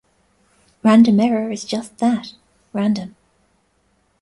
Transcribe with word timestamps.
Random 0.81 1.19
error 1.19 1.51
is 1.51 1.63
just 1.63 1.99
that: 1.99 2.33
random. 2.73 3.15